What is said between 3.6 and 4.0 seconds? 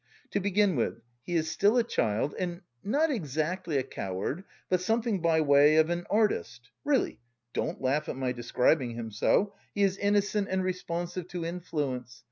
a